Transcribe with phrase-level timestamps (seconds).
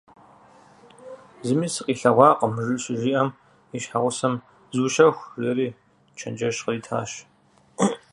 [1.45, 2.53] Зыми сыкъилъэгъуакъым,
[2.83, 3.29] щыжиӀэм,
[3.75, 4.33] и щхьэгъусэм:-
[4.75, 5.67] Зыущэху,– жиӀэри
[6.17, 7.11] чэнджэщ къритащ.